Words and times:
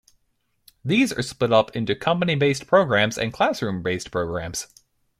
These 0.83 1.13
are 1.13 1.21
split 1.21 1.53
up 1.53 1.75
into 1.75 1.95
company-based 1.95 2.65
programmes 2.65 3.19
and 3.19 3.31
classroom-based 3.31 4.09
programmes. 4.09 4.65